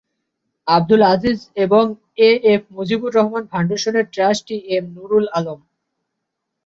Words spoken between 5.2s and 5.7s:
Alam.